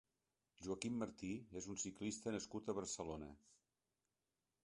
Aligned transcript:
Joaquim 0.67 0.95
Martí 1.01 1.29
és 1.61 1.67
un 1.73 1.77
ciclista 1.83 2.33
nascut 2.37 2.73
a 2.73 2.77
Barcelona. 2.79 3.31